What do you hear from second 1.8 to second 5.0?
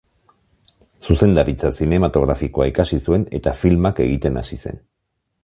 zinematografikoa ikasi zuen eta filmak egiten hasi zen.